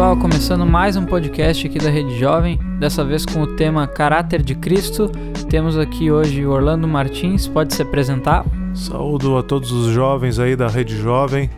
pessoal, 0.00 0.16
começando 0.16 0.64
mais 0.64 0.96
um 0.96 1.04
podcast 1.04 1.66
aqui 1.66 1.78
da 1.78 1.90
Rede 1.90 2.18
Jovem, 2.18 2.58
dessa 2.78 3.04
vez 3.04 3.26
com 3.26 3.42
o 3.42 3.46
tema 3.46 3.86
Caráter 3.86 4.40
de 4.40 4.54
Cristo. 4.54 5.12
Temos 5.50 5.76
aqui 5.76 6.10
hoje 6.10 6.46
Orlando 6.46 6.88
Martins, 6.88 7.46
pode 7.46 7.74
se 7.74 7.82
apresentar? 7.82 8.46
Saúdo 8.72 9.36
a 9.36 9.42
todos 9.42 9.70
os 9.70 9.92
jovens 9.92 10.38
aí 10.38 10.56
da 10.56 10.68
Rede 10.68 10.96
Jovem, 10.96 11.50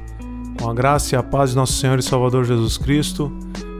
com 0.60 0.68
a 0.68 0.74
graça 0.74 1.14
e 1.14 1.16
a 1.16 1.22
paz 1.22 1.50
de 1.50 1.56
nosso 1.56 1.74
Senhor 1.74 2.00
e 2.00 2.02
Salvador 2.02 2.44
Jesus 2.44 2.76
Cristo. 2.76 3.30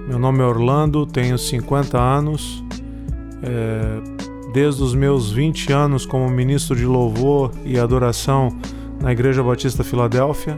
Meu 0.07 0.17
nome 0.17 0.39
é 0.39 0.45
Orlando, 0.45 1.07
tenho 1.07 1.37
50 1.37 1.99
anos. 1.99 2.63
É, 3.43 4.01
desde 4.53 4.81
os 4.81 4.95
meus 4.95 5.33
20 5.33 5.73
anos 5.73 6.07
como 6.07 6.31
ministro 6.31 6.77
de 6.77 6.87
louvor 6.87 7.51
e 7.65 7.81
adoração 7.81 8.57
na 9.01 9.11
Igreja 9.11 9.43
Batista 9.43 9.83
Filadélfia 9.83 10.57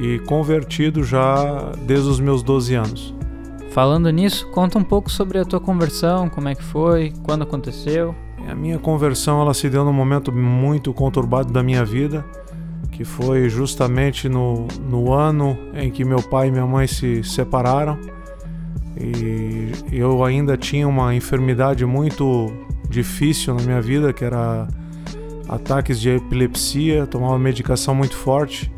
e 0.00 0.18
convertido 0.20 1.04
já 1.04 1.72
desde 1.86 2.08
os 2.08 2.18
meus 2.18 2.42
12 2.42 2.74
anos. 2.74 3.14
Falando 3.70 4.10
nisso, 4.10 4.48
conta 4.50 4.78
um 4.78 4.82
pouco 4.82 5.10
sobre 5.10 5.38
a 5.38 5.44
tua 5.44 5.60
conversão, 5.60 6.28
como 6.28 6.48
é 6.48 6.54
que 6.54 6.64
foi, 6.64 7.12
quando 7.22 7.42
aconteceu. 7.42 8.14
A 8.48 8.54
minha 8.54 8.78
conversão 8.78 9.40
ela 9.42 9.52
se 9.52 9.68
deu 9.68 9.84
num 9.84 9.92
momento 9.92 10.32
muito 10.32 10.92
conturbado 10.94 11.52
da 11.52 11.62
minha 11.62 11.84
vida, 11.84 12.24
que 12.90 13.04
foi 13.04 13.48
justamente 13.48 14.28
no, 14.28 14.66
no 14.88 15.12
ano 15.12 15.56
em 15.74 15.90
que 15.90 16.02
meu 16.04 16.22
pai 16.22 16.48
e 16.48 16.50
minha 16.50 16.66
mãe 16.66 16.86
se 16.86 17.22
separaram. 17.22 17.98
E 18.98 19.70
eu 19.92 20.24
ainda 20.24 20.56
tinha 20.56 20.88
uma 20.88 21.14
enfermidade 21.14 21.84
muito 21.84 22.50
difícil 22.88 23.54
na 23.54 23.62
minha 23.62 23.80
vida, 23.80 24.12
que 24.12 24.24
era 24.24 24.66
ataques 25.48 26.00
de 26.00 26.10
epilepsia, 26.10 27.06
tomava 27.06 27.38
medicação 27.38 27.94
muito 27.94 28.16
forte 28.16 28.72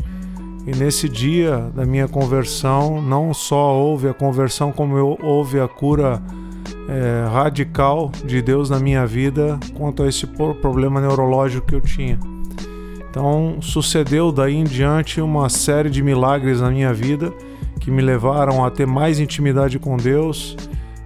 e 0.67 0.71
nesse 0.71 1.09
dia 1.09 1.71
da 1.75 1.85
minha 1.85 2.07
conversão, 2.07 3.03
não 3.03 3.35
só 3.35 3.75
houve 3.75 4.09
a 4.09 4.15
conversão, 4.15 4.71
como 4.71 4.97
eu, 4.97 5.19
houve 5.21 5.59
a 5.59 5.67
cura 5.67 6.23
é, 6.89 7.29
radical 7.29 8.13
de 8.25 8.41
Deus 8.41 8.71
na 8.71 8.79
minha 8.79 9.05
vida 9.05 9.59
quanto 9.75 10.05
a 10.05 10.09
esse 10.09 10.27
problema 10.27 11.01
neurológico 11.01 11.67
que 11.67 11.75
eu 11.75 11.81
tinha. 11.81 12.19
Então, 13.11 13.59
sucedeu 13.61 14.31
daí 14.31 14.55
em 14.55 14.65
diante 14.65 15.21
uma 15.21 15.49
série 15.49 15.91
de 15.91 16.03
milagres 16.03 16.61
na 16.61 16.71
minha 16.71 16.95
vida 16.95 17.33
que 17.81 17.91
me 17.91 18.01
levaram 18.01 18.65
a 18.65 18.71
ter 18.71 18.87
mais 18.87 19.19
intimidade 19.19 19.79
com 19.79 19.97
Deus, 19.97 20.57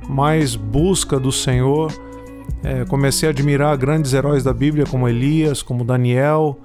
mais 0.06 0.54
busca 0.54 1.18
do 1.18 1.32
Senhor. 1.32 1.90
É, 2.62 2.84
comecei 2.84 3.28
a 3.28 3.32
admirar 3.32 3.76
grandes 3.78 4.12
heróis 4.12 4.44
da 4.44 4.52
Bíblia 4.52 4.84
como 4.84 5.08
Elias, 5.08 5.62
como 5.62 5.82
Daniel, 5.82 6.60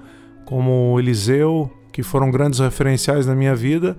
como 0.45 0.99
Eliseu, 0.99 1.71
que 1.91 2.03
foram 2.03 2.31
grandes 2.31 2.59
referenciais 2.59 3.25
na 3.25 3.35
minha 3.35 3.55
vida, 3.55 3.95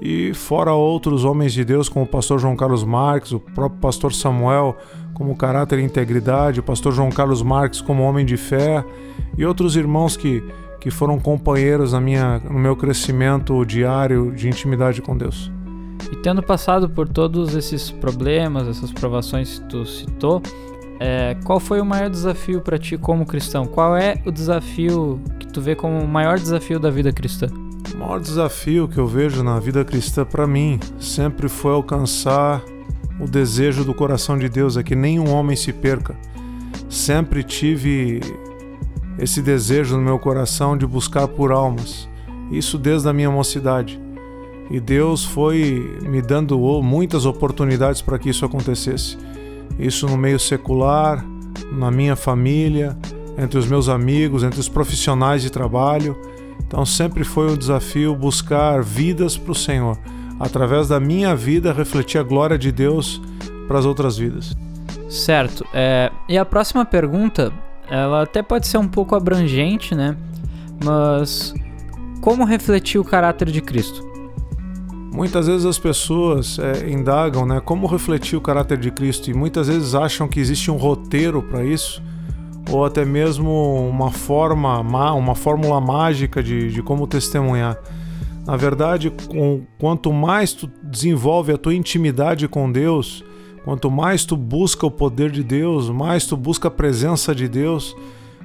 e 0.00 0.34
fora 0.34 0.72
outros 0.72 1.24
homens 1.24 1.52
de 1.52 1.64
Deus, 1.64 1.88
como 1.88 2.04
o 2.04 2.08
pastor 2.08 2.38
João 2.38 2.54
Carlos 2.54 2.84
Marques, 2.84 3.32
o 3.32 3.40
próprio 3.40 3.80
pastor 3.80 4.12
Samuel, 4.12 4.76
como 5.14 5.34
caráter 5.34 5.78
e 5.78 5.82
integridade, 5.82 6.60
o 6.60 6.62
pastor 6.62 6.92
João 6.92 7.10
Carlos 7.10 7.42
Marques 7.42 7.80
como 7.80 8.02
homem 8.02 8.26
de 8.26 8.36
fé, 8.36 8.84
e 9.38 9.46
outros 9.46 9.74
irmãos 9.74 10.16
que, 10.16 10.44
que 10.80 10.90
foram 10.90 11.18
companheiros 11.18 11.92
na 11.92 12.00
minha, 12.00 12.38
no 12.40 12.58
meu 12.58 12.76
crescimento 12.76 13.64
diário 13.64 14.32
de 14.32 14.48
intimidade 14.48 15.00
com 15.00 15.16
Deus. 15.16 15.50
E 16.12 16.16
tendo 16.16 16.42
passado 16.42 16.88
por 16.88 17.08
todos 17.08 17.56
esses 17.56 17.90
problemas, 17.90 18.68
essas 18.68 18.92
provações 18.92 19.58
que 19.58 19.68
tu 19.68 19.86
citou, 19.86 20.42
é, 20.98 21.36
qual 21.44 21.60
foi 21.60 21.80
o 21.80 21.84
maior 21.84 22.08
desafio 22.08 22.60
para 22.60 22.78
ti 22.78 22.96
como 22.96 23.26
cristão? 23.26 23.66
Qual 23.66 23.96
é 23.96 24.20
o 24.24 24.30
desafio 24.30 25.20
que 25.38 25.46
tu 25.46 25.60
vê 25.60 25.74
como 25.74 25.98
o 25.98 26.08
maior 26.08 26.38
desafio 26.38 26.80
da 26.80 26.90
vida 26.90 27.12
cristã? 27.12 27.48
O 27.94 27.98
maior 27.98 28.20
desafio 28.20 28.88
que 28.88 28.98
eu 28.98 29.06
vejo 29.06 29.42
na 29.42 29.60
vida 29.60 29.84
cristã 29.84 30.24
para 30.24 30.46
mim 30.46 30.80
sempre 30.98 31.48
foi 31.48 31.72
alcançar 31.72 32.62
o 33.20 33.26
desejo 33.26 33.84
do 33.84 33.94
coração 33.94 34.38
de 34.38 34.48
Deus, 34.48 34.76
é 34.76 34.82
que 34.82 34.94
nenhum 34.94 35.30
homem 35.30 35.56
se 35.56 35.72
perca. 35.72 36.14
Sempre 36.88 37.42
tive 37.42 38.20
esse 39.18 39.40
desejo 39.40 39.96
no 39.96 40.02
meu 40.02 40.18
coração 40.18 40.76
de 40.76 40.86
buscar 40.86 41.26
por 41.28 41.52
almas. 41.52 42.08
Isso 42.50 42.78
desde 42.78 43.08
a 43.08 43.12
minha 43.12 43.30
mocidade. 43.30 44.00
E 44.70 44.80
Deus 44.80 45.24
foi 45.24 45.98
me 46.02 46.20
dando 46.20 46.58
muitas 46.82 47.24
oportunidades 47.24 48.02
para 48.02 48.18
que 48.18 48.28
isso 48.28 48.44
acontecesse 48.44 49.16
isso 49.78 50.06
no 50.06 50.16
meio 50.16 50.38
secular, 50.38 51.24
na 51.72 51.90
minha 51.90 52.16
família, 52.16 52.96
entre 53.38 53.58
os 53.58 53.66
meus 53.66 53.88
amigos, 53.88 54.42
entre 54.42 54.58
os 54.60 54.68
profissionais 54.68 55.42
de 55.42 55.50
trabalho. 55.50 56.16
Então 56.66 56.84
sempre 56.84 57.24
foi 57.24 57.50
um 57.50 57.56
desafio 57.56 58.14
buscar 58.14 58.82
vidas 58.82 59.36
para 59.36 59.52
o 59.52 59.54
Senhor. 59.54 59.98
Através 60.38 60.88
da 60.88 61.00
minha 61.00 61.34
vida, 61.34 61.72
refletir 61.72 62.18
a 62.18 62.22
glória 62.22 62.58
de 62.58 62.70
Deus 62.70 63.20
para 63.66 63.78
as 63.78 63.84
outras 63.84 64.16
vidas. 64.18 64.54
Certo. 65.08 65.66
É, 65.72 66.10
e 66.28 66.36
a 66.36 66.44
próxima 66.44 66.84
pergunta, 66.84 67.52
ela 67.88 68.22
até 68.22 68.42
pode 68.42 68.66
ser 68.66 68.78
um 68.78 68.88
pouco 68.88 69.14
abrangente, 69.14 69.94
né? 69.94 70.16
Mas 70.84 71.54
como 72.20 72.44
refletir 72.44 72.98
o 72.98 73.04
caráter 73.04 73.50
de 73.50 73.60
Cristo? 73.60 74.04
Muitas 75.16 75.46
vezes 75.46 75.64
as 75.64 75.78
pessoas 75.78 76.58
é, 76.58 76.90
indagam 76.90 77.46
né, 77.46 77.58
como 77.58 77.86
refletir 77.86 78.36
o 78.36 78.40
caráter 78.40 78.76
de 78.76 78.90
Cristo 78.90 79.30
e 79.30 79.34
muitas 79.34 79.66
vezes 79.66 79.94
acham 79.94 80.28
que 80.28 80.38
existe 80.38 80.70
um 80.70 80.76
roteiro 80.76 81.40
para 81.40 81.64
isso 81.64 82.02
ou 82.70 82.84
até 82.84 83.02
mesmo 83.02 83.88
uma 83.88 84.10
forma, 84.10 84.78
uma 84.80 85.34
fórmula 85.34 85.80
mágica 85.80 86.42
de, 86.42 86.70
de 86.70 86.82
como 86.82 87.06
testemunhar. 87.06 87.78
Na 88.44 88.58
verdade, 88.58 89.10
com, 89.10 89.62
quanto 89.78 90.12
mais 90.12 90.52
tu 90.52 90.70
desenvolve 90.82 91.50
a 91.50 91.56
tua 91.56 91.74
intimidade 91.74 92.46
com 92.46 92.70
Deus, 92.70 93.24
quanto 93.64 93.90
mais 93.90 94.22
tu 94.22 94.36
busca 94.36 94.84
o 94.84 94.90
poder 94.90 95.30
de 95.30 95.42
Deus, 95.42 95.88
mais 95.88 96.26
tu 96.26 96.36
busca 96.36 96.68
a 96.68 96.70
presença 96.70 97.34
de 97.34 97.48
Deus, 97.48 97.96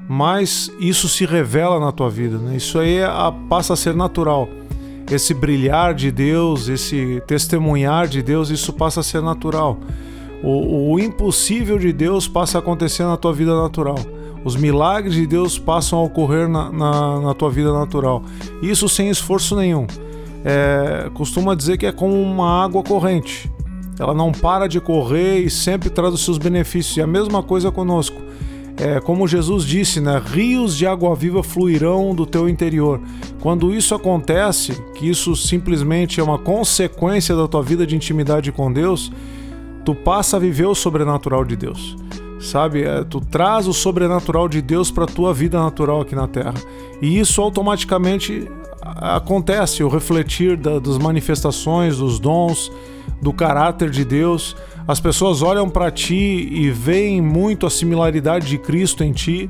mais 0.08 0.72
isso 0.80 1.10
se 1.10 1.26
revela 1.26 1.82
na 1.82 1.92
tua 1.92 2.10
vida. 2.10 2.38
Né? 2.38 2.56
Isso 2.56 2.80
aí 2.80 3.00
é, 3.00 3.10
passa 3.50 3.74
a 3.74 3.76
ser 3.76 3.94
natural 3.94 4.48
esse 5.16 5.34
brilhar 5.34 5.94
de 5.94 6.12
Deus, 6.12 6.68
esse 6.68 7.22
testemunhar 7.28 8.08
de 8.08 8.22
Deus, 8.22 8.50
isso 8.50 8.74
passa 8.74 9.02
a 9.02 9.04
ser 9.04 9.22
natural. 9.22 9.78
O, 10.44 10.94
o, 10.94 11.00
impossível 11.00 11.78
de 11.78 11.94
Deus 11.94 12.28
passa 12.28 12.58
a 12.58 12.60
acontecer 12.60 13.04
na 13.04 13.18
tua 13.18 13.32
vida 13.32 13.56
natural. 13.56 13.98
Os 14.44 14.56
milagres 14.56 15.14
de 15.14 15.28
Deus 15.28 15.60
passam 15.60 16.00
a 16.00 16.04
ocorrer 16.04 16.48
na, 16.48 16.72
na, 16.72 17.22
na 17.22 17.34
tua 17.34 17.52
vida 17.52 17.72
natural. 17.72 18.24
Isso 18.62 18.90
sem 18.90 19.10
esforço 19.10 19.56
nenhum. 19.56 19.86
É, 20.44 21.12
costuma 21.14 21.54
dizer 21.54 21.78
que 21.78 21.86
é 21.86 21.92
como 21.92 22.20
uma 22.20 22.64
água 22.64 22.82
corrente. 22.82 23.52
Ela 24.00 24.16
não 24.16 24.32
para 24.32 24.68
de 24.68 24.82
correr 24.82 25.40
e 25.40 25.50
sempre 25.50 25.92
traz 25.92 26.12
os 26.12 26.26
seus 26.26 26.40
benefícios. 26.40 26.98
E 26.98 27.02
a 27.02 27.08
mesma 27.08 27.44
coisa 27.44 27.72
conosco 27.72 28.20
é, 28.78 29.00
como 29.00 29.28
Jesus 29.28 29.64
disse, 29.64 30.02
né, 30.02 30.20
rios 30.24 30.76
de 30.76 30.88
água 30.88 31.16
viva 31.16 31.44
fluirão 31.44 32.16
do 32.16 32.26
teu 32.26 32.50
interior. 32.50 33.00
Quando 33.42 33.74
isso 33.74 33.96
acontece, 33.96 34.80
que 34.94 35.10
isso 35.10 35.36
simplesmente 35.36 36.20
é 36.20 36.24
uma 36.24 36.38
consequência 36.38 37.36
da 37.36 37.48
tua 37.48 37.64
vida 37.64 37.88
de 37.88 37.96
intimidade 37.96 38.52
com 38.52 38.72
Deus, 38.72 39.12
tu 39.84 39.96
passa 39.96 40.38
a 40.38 40.40
viver 40.40 40.68
o 40.68 40.76
sobrenatural 40.76 41.44
de 41.44 41.56
Deus. 41.56 41.96
Sabe, 42.40 42.84
é, 42.84 43.04
tu 43.04 43.20
traz 43.20 43.68
o 43.68 43.74
sobrenatural 43.74 44.48
de 44.48 44.62
Deus 44.62 44.90
para 44.90 45.06
tua 45.06 45.34
vida 45.34 45.60
natural 45.60 46.02
aqui 46.02 46.16
na 46.16 46.28
Terra. 46.28 46.54
E 47.02 47.20
isso 47.20 47.42
automaticamente 47.42 48.48
acontece, 48.82 49.84
o 49.84 49.90
refletir 49.90 50.56
da, 50.58 50.80
das 50.80 50.98
manifestações, 50.98 51.98
dos 51.98 52.20
dons, 52.20 52.72
do 53.22 53.34
caráter 53.34 53.90
de 53.90 54.06
Deus. 54.06 54.56
As 54.88 55.00
pessoas 55.00 55.42
olham 55.42 55.70
para 55.70 55.90
ti 55.92 56.48
e 56.52 56.70
veem 56.70 57.22
muito 57.22 57.66
a 57.66 57.70
similaridade 57.70 58.48
de 58.48 58.58
Cristo 58.58 59.04
em 59.04 59.12
ti. 59.12 59.50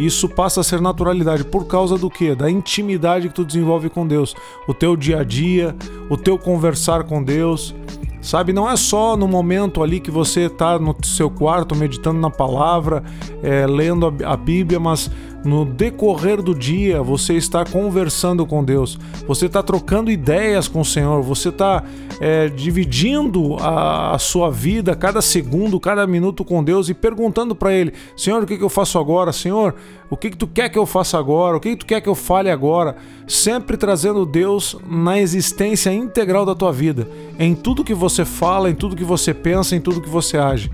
Isso 0.00 0.26
passa 0.28 0.62
a 0.62 0.64
ser 0.64 0.80
naturalidade 0.80 1.44
por 1.44 1.66
causa 1.66 1.98
do 1.98 2.08
que? 2.08 2.34
Da 2.34 2.50
intimidade 2.50 3.28
que 3.28 3.34
tu 3.34 3.44
desenvolve 3.44 3.90
com 3.90 4.06
Deus, 4.06 4.34
o 4.66 4.72
teu 4.72 4.96
dia 4.96 5.20
a 5.20 5.24
dia, 5.24 5.76
o 6.08 6.16
teu 6.16 6.38
conversar 6.38 7.04
com 7.04 7.22
Deus. 7.22 7.74
Sabe, 8.22 8.52
não 8.52 8.68
é 8.68 8.76
só 8.76 9.16
no 9.16 9.26
momento 9.26 9.82
ali 9.82 9.98
que 9.98 10.10
você 10.10 10.42
está 10.42 10.78
no 10.78 10.94
seu 11.02 11.30
quarto 11.30 11.74
meditando 11.74 12.20
na 12.20 12.30
palavra, 12.30 13.02
é, 13.42 13.66
lendo 13.66 14.06
a, 14.06 14.32
a 14.32 14.36
Bíblia, 14.36 14.78
mas 14.78 15.10
no 15.44 15.64
decorrer 15.64 16.42
do 16.42 16.54
dia 16.54 17.02
você 17.02 17.34
está 17.34 17.64
conversando 17.64 18.44
com 18.44 18.62
Deus, 18.62 18.98
você 19.26 19.46
está 19.46 19.62
trocando 19.62 20.10
ideias 20.10 20.68
com 20.68 20.80
o 20.80 20.84
Senhor, 20.84 21.22
você 21.22 21.48
está 21.48 21.82
é, 22.20 22.48
dividindo 22.48 23.56
a, 23.58 24.14
a, 24.14 24.18
sua 24.18 24.50
vida, 24.50 24.94
cada 24.94 25.22
segundo, 25.22 25.80
cada 25.80 26.06
minuto 26.06 26.44
com 26.44 26.62
Deus 26.62 26.88
e 26.88 26.94
perguntando 26.94 27.54
para 27.54 27.72
Ele: 27.72 27.92
Senhor, 28.16 28.42
o 28.42 28.46
que, 28.46 28.58
que 28.58 28.64
eu 28.64 28.68
faço 28.68 28.98
agora? 28.98 29.32
Senhor, 29.32 29.74
o 30.10 30.16
que, 30.16 30.30
que 30.30 30.36
tu 30.36 30.46
quer 30.46 30.68
que 30.68 30.78
eu 30.78 30.84
faça 30.84 31.18
agora? 31.18 31.56
O 31.56 31.60
que, 31.60 31.70
que 31.70 31.76
tu 31.76 31.86
quer 31.86 32.00
que 32.00 32.08
eu 32.08 32.14
fale 32.14 32.50
agora? 32.50 32.96
Sempre 33.26 33.76
trazendo 33.76 34.26
Deus 34.26 34.76
na 34.86 35.18
existência 35.18 35.90
integral 35.92 36.44
da 36.44 36.54
tua 36.54 36.72
vida, 36.72 37.08
em 37.38 37.54
tudo 37.54 37.84
que 37.84 37.94
você 37.94 38.24
fala, 38.24 38.68
em 38.68 38.74
tudo 38.74 38.96
que 38.96 39.04
você 39.04 39.32
pensa, 39.32 39.74
em 39.74 39.80
tudo 39.80 40.02
que 40.02 40.08
você 40.08 40.36
age. 40.36 40.70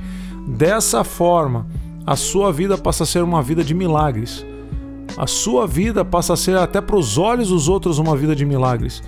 Dessa 0.49 1.05
forma, 1.05 1.67
a 2.05 2.17
sua 2.17 2.53
vida 2.53 2.77
passa 2.77 3.05
a 3.05 3.07
ser 3.07 3.23
uma 3.23 3.43
vida 3.43 3.63
de 3.63 3.75
milagres 3.75 4.45
a 5.17 5.27
sua 5.27 5.67
vida 5.67 6.05
passa 6.05 6.35
a 6.35 6.37
ser 6.37 6.57
até 6.57 6.81
para 6.81 6.97
os 6.97 7.17
olhos 7.17 7.49
dos 7.49 7.69
outros 7.69 7.99
uma 7.99 8.17
vida 8.17 8.35
de 8.35 8.45
milagres. 8.45 9.03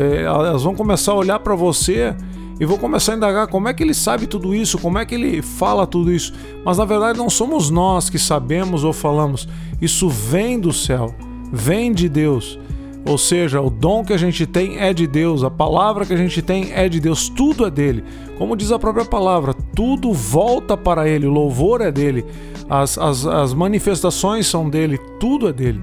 É, 0.00 0.22
elas 0.22 0.62
vão 0.62 0.74
começar 0.74 1.12
a 1.12 1.16
olhar 1.16 1.38
para 1.40 1.54
você 1.54 2.14
e 2.58 2.64
vou 2.64 2.78
começar 2.78 3.12
a 3.12 3.16
indagar 3.16 3.46
como 3.48 3.68
é 3.68 3.74
que 3.74 3.82
ele 3.82 3.92
sabe 3.92 4.26
tudo 4.26 4.54
isso, 4.54 4.78
como 4.78 4.98
é 4.98 5.04
que 5.04 5.14
ele 5.14 5.42
fala 5.42 5.86
tudo 5.86 6.10
isso. 6.10 6.32
Mas 6.64 6.78
na 6.78 6.84
verdade 6.84 7.18
não 7.18 7.28
somos 7.28 7.68
nós 7.68 8.08
que 8.08 8.18
sabemos 8.18 8.82
ou 8.82 8.92
falamos, 8.92 9.46
isso 9.80 10.08
vem 10.08 10.58
do 10.58 10.72
céu, 10.72 11.14
vem 11.52 11.92
de 11.92 12.08
Deus. 12.08 12.58
Ou 13.08 13.16
seja, 13.16 13.60
o 13.60 13.70
dom 13.70 14.04
que 14.04 14.12
a 14.12 14.16
gente 14.16 14.44
tem 14.46 14.78
é 14.78 14.92
de 14.92 15.06
Deus, 15.06 15.44
a 15.44 15.50
palavra 15.50 16.04
que 16.04 16.12
a 16.12 16.16
gente 16.16 16.42
tem 16.42 16.72
é 16.72 16.88
de 16.88 16.98
Deus, 16.98 17.28
tudo 17.28 17.64
é 17.64 17.70
dele. 17.70 18.02
Como 18.36 18.56
diz 18.56 18.72
a 18.72 18.78
própria 18.78 19.04
palavra, 19.04 19.54
tudo 19.74 20.12
volta 20.12 20.76
para 20.76 21.08
ele, 21.08 21.24
o 21.24 21.30
louvor 21.30 21.80
é 21.80 21.92
dele, 21.92 22.24
as, 22.68 22.98
as, 22.98 23.24
as 23.24 23.54
manifestações 23.54 24.48
são 24.48 24.68
dele, 24.68 24.98
tudo 25.20 25.48
é 25.48 25.52
dele. 25.52 25.80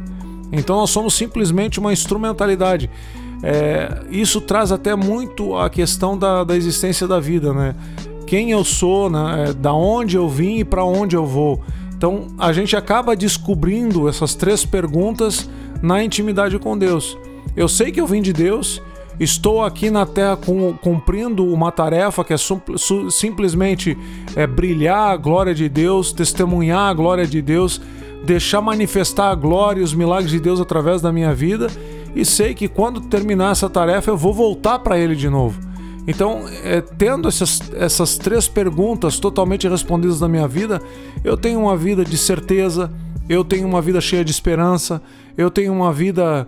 Então 0.52 0.75
nós 0.75 0.90
somos 0.90 1.14
simplesmente 1.14 1.80
uma 1.80 1.94
instrumentalidade. 1.94 2.90
É, 3.42 4.02
isso 4.10 4.42
traz 4.42 4.72
até 4.72 4.96
muito 4.96 5.56
a 5.56 5.70
questão 5.70 6.18
da, 6.18 6.44
da 6.44 6.56
existência 6.56 7.08
da 7.08 7.20
vida, 7.20 7.54
né? 7.54 7.75
Quem 8.28 8.52
eu 8.52 8.64
sou, 8.64 9.10
né? 9.10 9.48
É, 9.50 9.54
da 9.54 9.74
onde 9.74 10.16
eu 10.16 10.28
vim 10.30 10.60
e 10.60 10.64
para 10.64 10.84
onde 10.84 11.16
eu 11.16 11.25
vou. 11.25 11.62
Então 12.04 12.28
a 12.38 12.52
gente 12.52 12.76
acaba 12.76 13.16
descobrindo 13.16 14.10
essas 14.10 14.36
três 14.36 14.66
perguntas 14.66 15.50
na 15.82 16.04
intimidade 16.04 16.60
com 16.60 16.78
Deus. 16.78 17.18
Eu 17.56 17.70
sei 17.70 17.94
que 17.94 18.02
eu 18.02 18.06
vim 18.06 18.22
de 18.22 18.34
Deus, 18.34 18.82
estou 19.18 19.64
aqui 19.64 19.90
na 19.90 20.06
Terra 20.06 20.38
cumprindo 20.82 21.46
uma 21.46 21.72
tarefa 21.72 22.22
que 22.22 22.34
é 22.34 22.36
simplesmente 23.10 23.98
é, 24.36 24.46
brilhar 24.46 25.14
a 25.14 25.16
glória 25.16 25.56
de 25.56 25.70
Deus, 25.70 26.12
testemunhar 26.12 26.90
a 26.90 26.94
glória 26.94 27.26
de 27.26 27.42
Deus, 27.42 27.80
deixar 28.26 28.60
manifestar 28.60 29.32
a 29.32 29.36
glória 29.36 29.80
e 29.80 29.84
os 29.86 29.94
milagres 29.94 30.32
de 30.32 30.42
Deus 30.42 30.60
através 30.60 31.02
da 31.02 31.10
minha 31.10 31.34
vida 31.34 31.68
e 32.14 32.26
sei 32.26 32.54
que 32.54 32.68
quando 32.68 33.00
terminar 33.00 33.54
essa 33.54 33.70
tarefa 33.70 34.12
eu 34.12 34.18
vou 34.18 34.34
voltar 34.34 34.80
para 34.80 35.00
ele 35.00 35.16
de 35.16 35.30
novo. 35.30 35.73
Então, 36.08 36.46
é, 36.64 36.82
tendo 36.82 37.28
essas, 37.28 37.62
essas 37.74 38.18
três 38.18 38.48
perguntas 38.48 39.20
totalmente 39.20 39.68
respondidas 39.68 40.20
na 40.20 40.28
minha 40.28 40.48
vida, 40.48 40.82
eu 41.24 41.38
tenho 41.38 41.62
uma 41.62 41.78
vida 41.78 42.04
de 42.04 42.18
certeza, 42.18 42.92
eu 43.30 43.44
tenho 43.44 43.68
uma 43.68 43.82
vida 43.82 44.02
cheia 44.02 44.24
de 44.24 44.32
esperança, 44.32 45.02
eu 45.38 45.50
tenho 45.50 45.72
uma 45.72 45.94
vida 45.94 46.48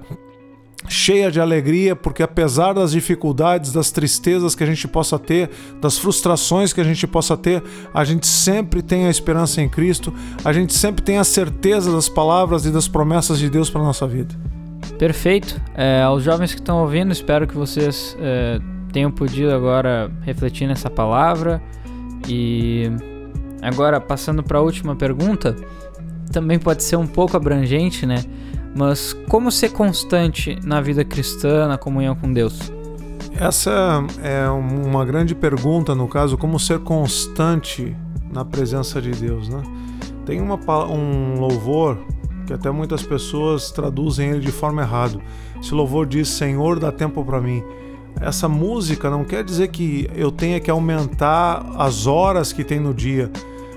cheia 0.88 1.31
de 1.31 1.40
alegria, 1.40 1.96
porque 1.96 2.22
apesar 2.22 2.74
das 2.74 2.92
dificuldades, 2.92 3.72
das 3.72 3.92
tristezas 3.92 4.54
que 4.54 4.63
a 4.63 4.68
gente 4.68 4.88
possa 4.88 5.18
ter, 5.18 5.50
das 5.81 5.98
frustrações 5.98 6.74
que 6.74 6.81
a 6.81 6.84
gente 6.84 7.08
possa 7.08 7.36
ter, 7.36 7.63
a 7.94 8.04
gente 8.04 8.28
sempre 8.28 8.81
tem 8.81 9.08
a 9.08 9.10
esperança 9.10 9.62
em 9.62 9.69
Cristo, 9.69 10.13
a 10.44 10.54
gente 10.54 10.74
sempre 10.74 11.01
tem 11.01 11.18
a 11.18 11.24
certeza 11.24 11.92
das 11.92 12.10
palavras 12.10 12.66
e 12.66 12.72
das 12.72 12.88
promessas 12.88 13.40
de 13.40 13.50
Deus 13.50 13.69
para 13.69 13.81
nossa 13.81 14.06
vida. 14.06 14.36
Perfeito. 15.00 15.60
É, 15.74 16.04
aos 16.04 16.24
jovens 16.24 16.54
que 16.54 16.60
estão 16.60 16.81
ouvindo, 16.81 17.12
espero 17.12 17.48
que 17.48 17.56
vocês 17.56 18.16
é, 18.19 18.60
tenham 18.95 19.12
podido 19.12 19.53
agora 19.53 20.09
refletir 20.21 20.65
nessa 20.69 20.89
palavra. 20.89 21.62
E 22.30 22.89
agora, 23.62 24.00
passando 24.00 24.42
para 24.42 24.59
a 24.59 24.62
última 24.62 24.95
pergunta, 24.95 25.53
também 26.31 26.57
pode 26.57 26.81
ser 26.81 26.95
um 26.95 27.06
pouco 27.06 27.36
abrangente, 27.36 28.06
né? 28.06 28.24
Mas 28.74 29.12
como 29.27 29.51
ser 29.51 29.74
constante 29.74 30.57
na 30.63 30.80
vida 30.80 31.03
cristã, 31.03 31.68
na 31.68 31.77
comunhão 31.77 32.15
com 32.15 32.31
Deus? 32.31 32.71
Essa 33.38 34.01
é 34.24 34.47
uma 34.50 35.03
grande 35.03 35.36
pergunta, 35.36 35.94
no 35.94 36.07
caso, 36.07 36.38
como 36.38 36.57
ser 36.57 36.80
constante 36.80 37.94
na 38.31 38.45
presença 38.45 39.01
de 39.01 39.12
Deus, 39.12 39.50
né? 39.50 39.62
Tem 40.25 40.39
uma, 40.39 40.57
um 40.86 41.38
louvor 41.38 41.98
que 42.48 42.53
até 42.53 42.71
muitas 42.71 43.03
pessoas 43.03 43.71
traduzem 43.71 44.30
ele 44.30 44.39
de 44.39 44.53
forma 44.53 44.83
errada. 44.83 45.19
Esse 45.59 45.74
louvor 45.74 46.06
diz: 46.06 46.30
Senhor, 46.30 46.80
dá 46.80 46.94
tempo 46.94 47.25
para 47.25 47.41
mim. 47.41 47.62
Essa 48.21 48.47
música 48.47 49.09
não 49.09 49.23
quer 49.23 49.44
dizer 49.44 49.67
que 49.67 50.09
eu 50.15 50.31
tenha 50.31 50.59
que 50.59 50.71
aumentar 50.71 51.65
as 51.77 52.07
horas 52.07 52.53
que 52.53 52.63
tem 52.63 52.79
no 52.79 52.94
dia, 52.94 53.31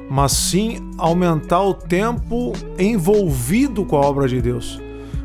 mas 0.08 0.32
sim 0.32 0.90
aumentar 0.96 1.62
o 1.62 1.75
tempo 1.75 2.52
envolvido 2.79 3.85
com 3.85 3.96
a 3.96 4.00
obra 4.00 4.29
de 4.29 4.40
Deus. 4.40 4.81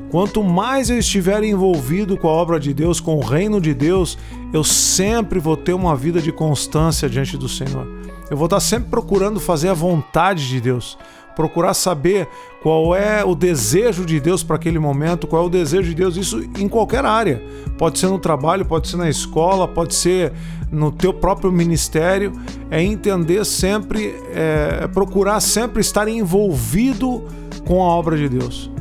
Quanto 0.10 0.44
mais 0.44 0.90
eu 0.90 1.00
estiver 1.00 1.44
envolvido 1.44 2.18
com 2.18 2.28
a 2.28 2.32
obra 2.32 2.60
de 2.60 2.74
Deus, 2.74 3.00
com 3.00 3.16
o 3.16 3.22
reino 3.22 3.60
de 3.60 3.74
Deus, 3.74 4.18
eu 4.54 4.64
sempre 4.64 5.40
vou 5.40 5.58
ter 5.58 5.74
uma 5.74 5.96
vida 5.96 6.22
de 6.22 6.32
constância 6.32 7.10
diante 7.10 7.36
do 7.36 7.50
Senhor. 7.50 7.88
Eu 8.30 8.38
vou 8.38 8.46
estar 8.46 8.60
sempre 8.60 8.90
procurando 8.90 9.40
fazer 9.40 9.70
a 9.70 9.74
vontade 9.74 10.48
de 10.48 10.62
Deus 10.62 10.98
procurar 11.36 11.74
saber 11.74 12.28
qual 12.62 12.96
é 12.96 13.24
o 13.26 13.36
desejo 13.36 14.06
de 14.06 14.20
Deus 14.20 14.42
para 14.42 14.56
aquele 14.56 14.80
momento, 14.80 15.28
qual 15.28 15.44
é 15.44 15.46
o 15.46 15.50
desejo 15.50 15.90
de 15.90 15.96
Deus, 15.96 16.16
isso 16.16 16.42
em 16.58 16.68
qualquer 16.68 17.06
área. 17.06 17.44
Pode 17.78 18.00
ser 18.00 18.08
no 18.08 18.18
trabalho, 18.18 18.66
pode 18.66 18.88
ser 18.88 18.98
na 18.98 19.10
escola, 19.10 19.68
pode 19.68 19.94
ser 19.94 20.32
no 20.72 20.92
teu 20.92 21.14
próprio 21.14 21.52
ministério. 21.52 22.32
É 22.72 22.82
entender 22.82 23.44
sempre, 23.46 24.16
é, 24.34 24.80
é 24.84 24.88
procurar 24.88 25.40
sempre 25.40 25.82
estar 25.82 26.08
envolvido 26.08 27.24
com 27.66 27.84
a 27.84 27.88
obra 27.88 28.16
de 28.16 28.30
Deus. 28.30 28.72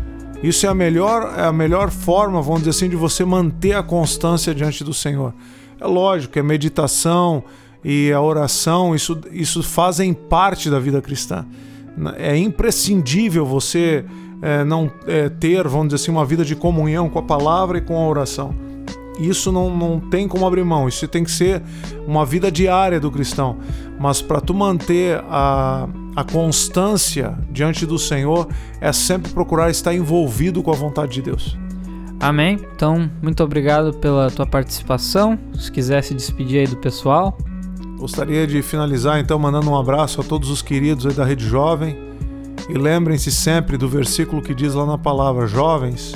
Isso 0.43 0.67
é 0.67 0.69
a 0.69 0.75
melhor, 0.75 1.35
é 1.37 1.45
a 1.45 1.53
melhor 1.53 1.91
forma, 1.91 2.43
vamos 2.43 2.61
dizer 2.61 2.71
assim, 2.71 2.89
de 2.89 2.97
você 2.97 3.25
manter 3.25 3.75
a 3.75 3.83
constância 3.83 4.55
diante 4.55 4.83
do 4.83 4.93
Senhor. 4.93 5.33
É 5.81 5.87
lógico, 5.87 6.39
é 6.39 6.43
meditação 6.43 7.43
e 7.85 8.13
a 8.13 8.21
oração, 8.21 8.95
isso, 8.95 9.21
isso 9.33 9.63
fazem 9.63 10.13
parte 10.13 10.71
da 10.71 10.79
vida 10.79 11.03
cristã 11.03 11.45
é 12.17 12.37
imprescindível 12.37 13.44
você 13.44 14.05
é, 14.41 14.65
não 14.65 14.91
é, 15.06 15.29
ter, 15.29 15.67
vamos 15.69 15.89
dizer 15.89 16.03
assim, 16.03 16.11
uma 16.11 16.25
vida 16.25 16.44
de 16.44 16.56
comunhão 16.56 17.09
com 17.09 17.19
a 17.19 17.23
palavra 17.23 17.79
e 17.79 17.81
com 17.81 17.97
a 17.97 18.09
oração. 18.09 18.55
Isso 19.19 19.53
não, 19.53 19.75
não 19.75 20.00
tem 20.00 20.27
como 20.27 20.47
abrir 20.47 20.65
mão, 20.65 20.89
isso 20.89 21.06
tem 21.06 21.23
que 21.23 21.31
ser 21.31 21.62
uma 22.06 22.25
vida 22.25 22.50
diária 22.50 22.99
do 22.99 23.11
cristão. 23.11 23.59
Mas 24.00 24.23
para 24.23 24.41
tu 24.41 24.55
manter 24.55 25.23
a, 25.29 25.87
a 26.17 26.25
constância 26.25 27.39
diante 27.50 27.87
do 27.87 27.99
Senhor, 27.99 28.49
é 28.81 28.93
sempre 28.93 29.31
procurar 29.33 29.71
estar 29.71 29.94
envolvido 29.94 30.62
com 30.62 30.71
a 30.71 30.75
vontade 30.75 31.12
de 31.12 31.23
Deus. 31.23 31.56
Amém. 32.19 32.59
Então, 32.75 33.11
muito 33.21 33.43
obrigado 33.43 33.93
pela 33.94 34.31
tua 34.31 34.47
participação. 34.47 35.39
Se 35.59 35.71
quiser 35.71 36.03
se 36.03 36.15
despedir 36.15 36.61
aí 36.61 36.67
do 36.67 36.77
pessoal. 36.77 37.37
Gostaria 38.03 38.49
de 38.49 38.61
finalizar 38.63 39.21
então 39.21 39.39
mandando 39.39 39.71
um 39.71 39.79
abraço 39.79 40.21
a 40.21 40.25
todos 40.25 40.51
os 40.51 40.61
queridos 40.61 41.07
aí 41.07 41.13
da 41.15 41.25
Rede 41.25 41.47
Jovem. 41.47 41.97
E 42.69 42.73
lembrem-se 42.77 43.31
sempre 43.31 43.77
do 43.77 43.89
versículo 43.89 44.43
que 44.43 44.53
diz 44.53 44.75
lá 44.75 44.85
na 44.85 44.99
palavra: 44.99 45.47
Jovens, 45.47 46.13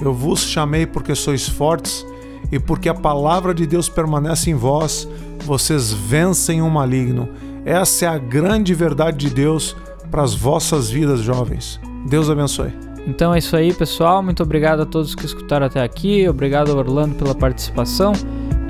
eu 0.00 0.14
vos 0.14 0.40
chamei 0.40 0.86
porque 0.86 1.14
sois 1.14 1.46
fortes 1.46 2.06
e 2.50 2.58
porque 2.58 2.88
a 2.88 2.94
palavra 2.94 3.52
de 3.52 3.66
Deus 3.66 3.86
permanece 3.86 4.48
em 4.50 4.54
vós, 4.54 5.06
vocês 5.44 5.92
vencem 5.92 6.62
o 6.62 6.70
maligno. 6.70 7.28
Essa 7.66 8.06
é 8.06 8.08
a 8.08 8.16
grande 8.16 8.72
verdade 8.72 9.28
de 9.28 9.28
Deus 9.28 9.76
para 10.10 10.22
as 10.22 10.34
vossas 10.34 10.88
vidas, 10.88 11.20
jovens. 11.20 11.78
Deus 12.08 12.30
abençoe. 12.30 12.72
Então 13.06 13.34
é 13.34 13.40
isso 13.40 13.54
aí, 13.54 13.74
pessoal. 13.74 14.22
Muito 14.22 14.42
obrigado 14.42 14.80
a 14.80 14.86
todos 14.86 15.14
que 15.14 15.26
escutaram 15.26 15.66
até 15.66 15.82
aqui. 15.82 16.26
Obrigado, 16.26 16.70
Orlando, 16.70 17.14
pela 17.14 17.34
participação 17.34 18.14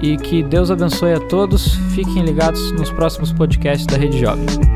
e 0.02 0.16
que 0.16 0.42
Deus 0.42 0.70
abençoe 0.70 1.14
a 1.14 1.20
todos. 1.20 1.74
Fiquem 1.94 2.24
ligados 2.24 2.72
nos 2.72 2.90
próximos 2.90 3.32
podcasts 3.32 3.86
da 3.86 3.96
Rede 3.96 4.18
Jovem. 4.18 4.75